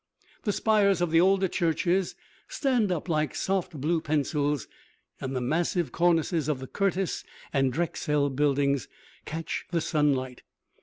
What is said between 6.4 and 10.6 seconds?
of the Curtis and Drexel buildings catch the sunlight.